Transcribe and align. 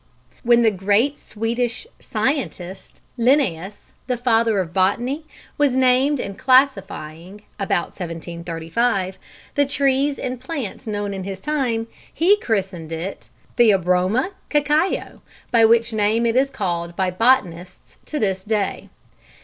When 0.41 0.63
the 0.63 0.71
great 0.71 1.19
Swedish 1.19 1.85
scientist 1.99 3.01
Linnaeus, 3.19 3.93
the 4.07 4.17
father 4.17 4.59
of 4.59 4.73
botany, 4.73 5.25
was 5.59 5.75
naming 5.75 6.19
and 6.19 6.39
classifying 6.39 7.41
(about 7.59 7.89
1735) 7.89 9.19
the 9.53 9.67
trees 9.67 10.17
and 10.17 10.41
plants 10.41 10.87
known 10.87 11.13
in 11.13 11.23
his 11.23 11.39
time, 11.39 11.85
he 12.11 12.35
christened 12.37 12.91
it 12.91 13.29
Theobroma 13.57 14.31
Cacao, 14.49 15.21
by 15.51 15.65
which 15.65 15.93
name 15.93 16.25
it 16.25 16.35
is 16.35 16.49
called 16.49 16.95
by 16.95 17.11
botanists 17.11 17.99
to 18.07 18.17
this 18.17 18.43
day. 18.43 18.89